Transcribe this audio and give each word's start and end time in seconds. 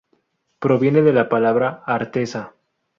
Proviene 0.57 1.03
de 1.03 1.13
la 1.13 1.29
palabra 1.29 1.83
artesa. 1.85 2.55